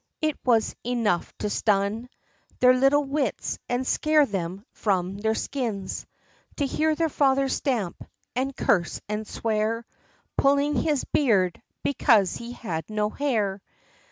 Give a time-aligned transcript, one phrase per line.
[0.19, 2.09] it was enough to stun
[2.59, 6.07] Their little wits and scare them from their skins
[6.55, 8.03] To hear their father stamp,
[8.35, 9.85] and curse, and swear,
[10.39, 13.61] Pulling his beard because he had no heir.